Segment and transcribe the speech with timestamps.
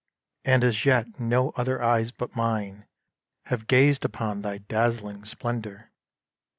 [0.43, 2.87] And as yet no other eyes But mine
[3.45, 5.91] have gazed upon thy dazzling splendour.